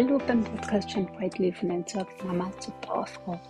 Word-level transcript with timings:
Hallo 0.00 0.16
beim 0.28 0.44
Podcast 0.44 0.92
Shine 0.92 1.08
Brightly 1.16 1.50
von 1.50 1.72
Entsorgt 1.72 2.24
Mama 2.24 2.52
zur 2.60 2.72
Powerfrau. 2.82 3.40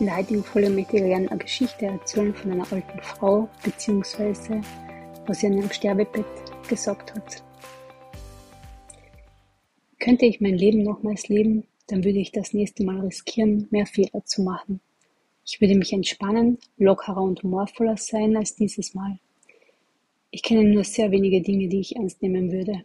In 0.00 0.06
der 0.06 0.16
heutigen 0.16 0.42
Folge 0.42 0.70
möchte 0.70 0.96
ich 0.96 1.02
gerne 1.02 1.30
eine 1.30 1.38
Geschichte 1.38 1.84
erzählen 1.84 2.34
von 2.34 2.50
einer 2.50 2.72
alten 2.72 2.98
Frau, 3.02 3.46
beziehungsweise 3.62 4.62
was 5.26 5.40
sie 5.40 5.48
an 5.48 5.58
ihrem 5.58 5.70
Sterbebett 5.70 6.24
gesagt 6.66 7.14
hat. 7.14 7.42
Könnte 9.98 10.24
ich 10.24 10.40
mein 10.40 10.56
Leben 10.56 10.82
nochmals 10.82 11.28
leben, 11.28 11.64
dann 11.88 12.02
würde 12.04 12.20
ich 12.20 12.32
das 12.32 12.54
nächste 12.54 12.84
Mal 12.84 12.98
riskieren, 13.00 13.68
mehr 13.70 13.84
Fehler 13.84 14.24
zu 14.24 14.40
machen. 14.40 14.80
Ich 15.44 15.60
würde 15.60 15.74
mich 15.74 15.92
entspannen, 15.92 16.56
lockerer 16.78 17.20
und 17.20 17.42
humorvoller 17.42 17.98
sein 17.98 18.34
als 18.38 18.54
dieses 18.54 18.94
Mal. 18.94 19.18
Ich 20.30 20.42
kenne 20.42 20.64
nur 20.64 20.84
sehr 20.84 21.10
wenige 21.10 21.42
Dinge, 21.42 21.68
die 21.68 21.80
ich 21.80 21.96
ernst 21.96 22.22
nehmen 22.22 22.50
würde. 22.50 22.82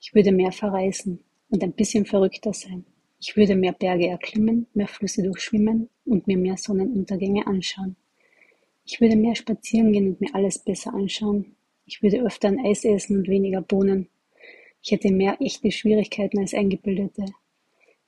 Ich 0.00 0.14
würde 0.14 0.32
mehr 0.32 0.52
verreisen 0.52 1.22
und 1.54 1.62
ein 1.62 1.72
bisschen 1.72 2.04
verrückter 2.04 2.52
sein. 2.52 2.84
Ich 3.20 3.36
würde 3.36 3.54
mehr 3.54 3.72
Berge 3.72 4.08
erklimmen, 4.08 4.66
mehr 4.74 4.88
Flüsse 4.88 5.22
durchschwimmen 5.22 5.88
und 6.04 6.26
mir 6.26 6.36
mehr 6.36 6.56
Sonnenuntergänge 6.56 7.46
anschauen. 7.46 7.94
Ich 8.84 9.00
würde 9.00 9.14
mehr 9.14 9.36
spazieren 9.36 9.92
gehen 9.92 10.08
und 10.08 10.20
mir 10.20 10.34
alles 10.34 10.58
besser 10.58 10.92
anschauen. 10.92 11.54
Ich 11.86 12.02
würde 12.02 12.22
öfter 12.22 12.48
ein 12.48 12.58
Eis 12.58 12.84
essen 12.84 13.18
und 13.18 13.28
weniger 13.28 13.62
Bohnen. 13.62 14.08
Ich 14.82 14.90
hätte 14.90 15.12
mehr 15.12 15.40
echte 15.40 15.70
Schwierigkeiten 15.70 16.40
als 16.40 16.54
eingebildete. 16.54 17.24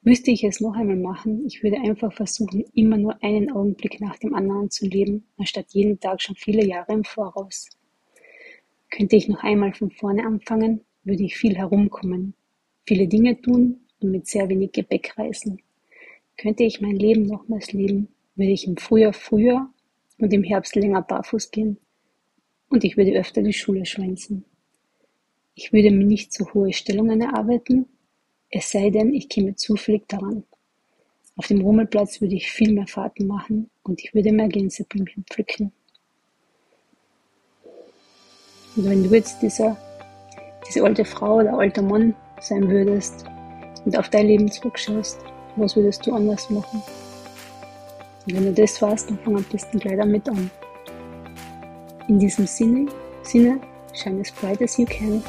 Müsste 0.03 0.33
ich 0.33 0.43
es 0.43 0.61
noch 0.61 0.75
einmal 0.75 0.97
machen, 0.97 1.47
ich 1.47 1.63
würde 1.63 1.77
einfach 1.79 2.13
versuchen, 2.13 2.65
immer 2.75 2.97
nur 2.97 3.23
einen 3.23 3.53
Augenblick 3.53 4.01
nach 4.01 4.19
dem 4.19 4.35
anderen 4.35 4.71
zu 4.71 4.87
leben, 4.87 5.25
anstatt 5.37 5.67
jeden 5.71 6.01
Tag 6.01 6.21
schon 6.21 6.35
viele 6.35 6.67
Jahre 6.67 6.93
im 6.93 7.05
Voraus. 7.05 7.71
Könnte 8.91 9.15
ich 9.15 9.29
noch 9.29 9.43
einmal 9.45 9.73
von 9.73 9.93
vorne 9.93 10.27
anfangen, 10.27 10.81
würde 11.05 11.23
ich 11.23 11.37
viel 11.37 11.57
herumkommen, 11.57 12.35
viele 12.87 13.09
Dinge 13.09 13.41
tun 13.41 13.81
und 14.01 14.11
mit 14.11 14.27
sehr 14.27 14.49
wenig 14.49 14.73
Gepäck 14.73 15.19
reisen. 15.19 15.61
Könnte 16.39 16.65
ich 16.65 16.81
mein 16.81 16.97
Leben 16.97 17.27
nochmals 17.27 17.73
leben, 17.73 18.09
würde 18.37 18.53
ich 18.53 18.67
im 18.67 18.77
Frühjahr 18.77 19.13
früher 19.13 19.69
und 20.19 20.33
im 20.33 20.43
Herbst 20.43 20.77
länger 20.77 21.03
barfuß 21.03 21.51
gehen. 21.51 21.79
Und 22.69 22.85
ich 22.85 22.97
würde 22.97 23.19
öfter 23.19 23.43
die 23.43 23.53
Schule 23.53 23.87
schwänzen. 23.87 24.45
Ich 25.55 25.73
würde 25.73 25.91
mir 25.91 26.05
nicht 26.05 26.33
so 26.33 26.53
hohe 26.53 26.73
Stellungen 26.73 27.21
erarbeiten, 27.21 27.87
es 28.51 28.71
sei 28.71 28.91
denn, 28.91 29.13
ich 29.13 29.29
käme 29.29 29.57
zufällig 29.57 30.07
daran. 30.09 30.45
Auf 31.37 31.49
dem 31.49 31.61
Rummelplatz 31.61 32.21
würde 32.21 32.35
ich 32.35 32.51
viel 32.51 32.73
mehr 32.73 32.87
Fahrten 32.87 33.27
machen 33.27 33.71
und 33.83 34.03
ich 34.03 34.15
würde 34.15 34.33
mehr 34.33 34.49
Gänseblümchen 34.49 35.25
pflücken. 35.25 35.73
Und 38.77 38.89
wenn 38.89 39.03
du 39.03 39.15
jetzt 39.15 39.43
dieser, 39.43 39.77
diese 40.67 40.85
alte 40.85 41.05
Frau 41.05 41.37
oder 41.37 41.59
alter 41.59 41.83
Mann 41.83 42.15
sein 42.41 42.69
würdest 42.69 43.25
und 43.85 43.97
auf 43.99 44.09
dein 44.09 44.27
Leben 44.27 44.51
zurückschaust, 44.51 45.19
was 45.57 45.77
würdest 45.77 46.07
du 46.07 46.13
anders 46.13 46.51
machen? 46.51 46.83
Und 48.27 48.35
wenn 48.35 48.45
du 48.45 48.53
das 48.53 48.81
warst, 48.83 49.09
dann 49.09 49.19
fang 49.19 49.37
am 49.37 49.45
besten 49.45 49.79
gleich 49.79 49.97
damit 49.97 50.29
an. 50.29 50.51
In 52.09 52.19
diesem 52.19 52.47
Sinne, 52.47 52.87
Sinne, 53.23 53.61
shine 53.93 54.21
as 54.21 54.31
bright 54.33 54.61
as 54.63 54.77
you 54.77 54.87
can. 54.87 55.23